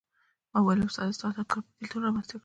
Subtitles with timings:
[0.51, 2.39] ما وویل استاده ستا دا کار به بېلتون رامېنځته کړي.